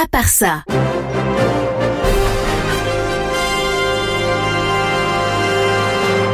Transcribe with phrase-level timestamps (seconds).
[0.00, 0.62] à part ça.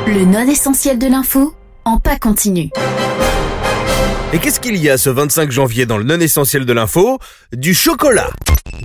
[0.06, 1.54] Le non essentiel de l'info
[1.86, 2.68] en pas continu.
[4.34, 7.18] Et qu'est-ce qu'il y a ce 25 janvier dans le non essentiel de l'info?
[7.52, 8.30] Du chocolat.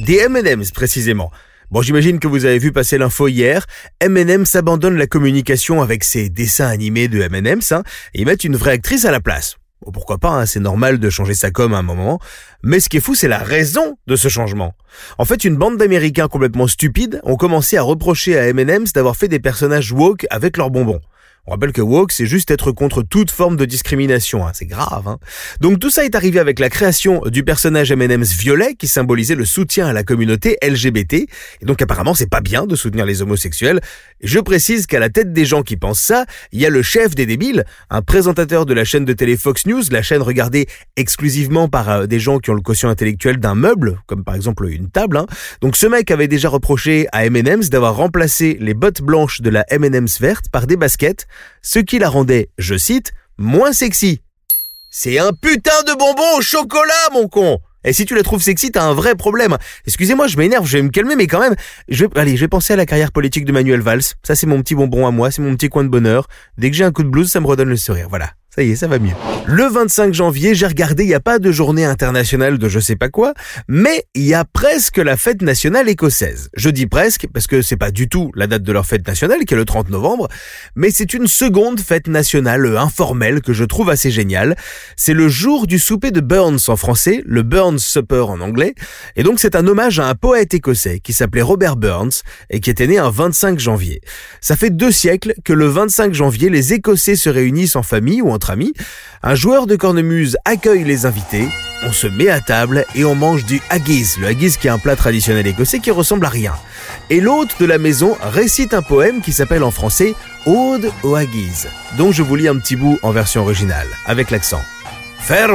[0.06, 1.30] Des M&M's précisément.
[1.72, 3.66] Bon, j'imagine que vous avez vu passer l'info hier.
[4.00, 7.84] M&M's abandonne la communication avec ses dessins animés de M&M's hein,
[8.14, 9.58] et ils mettent une vraie actrice à la place.
[9.92, 12.20] Pourquoi pas, hein, c'est normal de changer sa com à un moment.
[12.64, 14.74] Mais ce qui est fou, c'est la raison de ce changement.
[15.18, 19.28] En fait, une bande d'Américains complètement stupides ont commencé à reprocher à M&M's d'avoir fait
[19.28, 21.02] des personnages woke avec leurs bonbons.
[21.50, 24.46] On rappelle que woke, c'est juste être contre toute forme de discrimination.
[24.46, 24.52] Hein.
[24.54, 25.08] C'est grave.
[25.08, 25.18] Hein.
[25.62, 29.46] Donc tout ça est arrivé avec la création du personnage M&M's violet qui symbolisait le
[29.46, 31.14] soutien à la communauté LGBT.
[31.14, 31.28] Et
[31.64, 33.82] donc apparemment, c'est pas bien de soutenir les homosexuels.
[34.22, 37.16] Je précise qu'à la tête des gens qui pensent ça, il y a le chef
[37.16, 41.68] des débiles, un présentateur de la chaîne de télé Fox News, la chaîne regardée exclusivement
[41.68, 44.92] par euh, des gens qui ont le quotient intellectuel d'un meuble, comme par exemple une
[44.92, 45.18] table.
[45.18, 45.26] Hein.
[45.62, 49.66] Donc ce mec avait déjà reproché à M&M's d'avoir remplacé les bottes blanches de la
[49.70, 51.26] M&M's verte par des baskets
[51.62, 54.22] ce qui la rendait, je cite, moins sexy.
[54.92, 58.72] C'est un putain de bonbon au chocolat, mon con et si tu la trouves sexy,
[58.72, 59.58] t'as un vrai problème.
[59.88, 61.56] Excusez-moi, je m'énerve, je vais me calmer, mais quand même,
[61.88, 64.04] je vais, allez, je vais penser à la carrière politique de Manuel Valls.
[64.24, 66.28] Ça, c'est mon petit bonbon à moi, c'est mon petit coin de bonheur.
[66.58, 68.08] Dès que j'ai un coup de blues, ça me redonne le sourire.
[68.10, 68.34] Voilà.
[68.56, 69.14] Ça y est, ça va mieux.
[69.46, 72.96] Le 25 janvier, j'ai regardé, il n'y a pas de journée internationale de je sais
[72.96, 73.34] pas quoi,
[73.68, 76.50] mais il y a presque la fête nationale écossaise.
[76.56, 79.46] Je dis presque parce que c'est pas du tout la date de leur fête nationale,
[79.46, 80.28] qui est le 30 novembre,
[80.76, 84.56] mais c'est une seconde fête nationale informelle que je trouve assez géniale.
[84.98, 88.74] C'est le jour du souper de Burns en français, le Burns Supper en anglais,
[89.16, 92.72] et donc c'est un hommage à un poète écossais qui s'appelait Robert Burns et qui
[92.72, 94.02] était né un 25 janvier.
[94.42, 98.32] Ça fait deux siècles que le 25 janvier, les Écossais se réunissent en famille ou
[98.32, 98.39] en
[99.24, 101.48] un joueur de cornemuse accueille les invités,
[101.84, 104.80] on se met à table et on mange du haggis, le haggis qui est un
[104.80, 106.54] plat traditionnel écossais qui ressemble à rien.
[107.10, 110.16] Et l'hôte de la maison récite un poème qui s'appelle en français
[110.46, 114.62] Ode au haggis, dont je vous lis un petit bout en version originale, avec l'accent.
[115.20, 115.50] Fair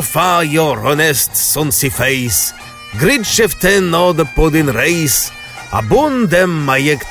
[0.45, 2.55] your honest sonsi face,
[2.99, 5.33] grid shiften of the pudding race,
[5.73, 7.05] abundem mayek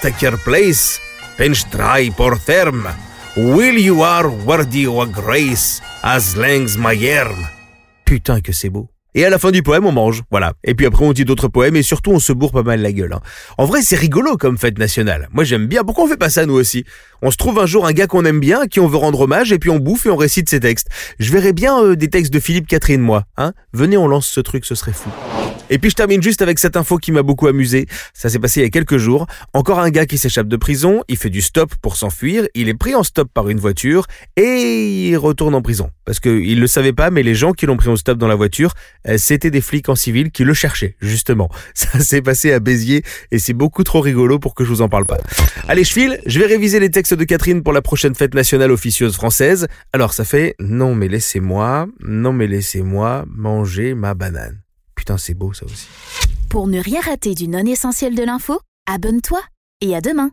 [0.44, 1.00] place,
[1.38, 2.88] pinch try por term,
[3.36, 7.48] Will you are worthy of grace as langs my arm?
[8.06, 8.90] Putain que c'est beau.
[9.16, 10.54] Et à la fin du poème, on mange, voilà.
[10.64, 12.92] Et puis après, on dit d'autres poèmes et surtout, on se bourre pas mal la
[12.92, 13.12] gueule.
[13.12, 13.22] Hein.
[13.58, 15.30] En vrai, c'est rigolo comme fête nationale.
[15.32, 15.84] Moi, j'aime bien.
[15.84, 16.86] Pourquoi on fait pas ça, nous aussi?
[17.24, 19.22] On se trouve un jour un gars qu'on aime bien, à qui on veut rendre
[19.22, 20.90] hommage, et puis on bouffe et on récite ses textes.
[21.18, 23.24] Je verrais bien euh, des textes de Philippe Catherine, moi.
[23.38, 25.10] Hein Venez, on lance ce truc, ce serait fou.
[25.74, 27.88] Et puis je termine juste avec cette info qui m'a beaucoup amusé.
[28.14, 29.26] Ça s'est passé il y a quelques jours.
[29.54, 32.76] Encore un gars qui s'échappe de prison, il fait du stop pour s'enfuir, il est
[32.76, 35.90] pris en stop par une voiture et il retourne en prison.
[36.06, 38.36] Parce qu'il le savait pas, mais les gens qui l'ont pris en stop dans la
[38.36, 38.76] voiture,
[39.08, 41.50] euh, c'était des flics en civil qui le cherchaient, justement.
[41.74, 43.02] Ça s'est passé à Béziers
[43.32, 45.18] et c'est beaucoup trop rigolo pour que je vous en parle pas.
[45.68, 48.70] Allez, je file, je vais réviser les textes de Catherine pour la prochaine fête nationale
[48.70, 49.68] officieuse française.
[49.92, 54.63] Alors ça fait non mais laissez-moi, non mais laissez-moi manger ma banane.
[55.04, 55.90] Putain, c'est beau ça aussi.
[56.50, 59.42] Pour ne rien rater du non essentiel de l'info, abonne-toi
[59.82, 60.32] et à demain.